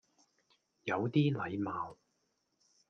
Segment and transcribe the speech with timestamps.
[0.85, 1.95] 有啲禮貌